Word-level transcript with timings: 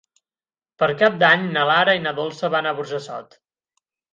Per 0.83 0.87
Cap 1.01 1.19
d'Any 1.25 1.45
na 1.57 1.67
Lara 1.73 1.95
i 1.99 2.03
na 2.07 2.15
Dolça 2.23 2.53
van 2.57 2.71
a 2.71 2.75
Burjassot. 2.81 3.41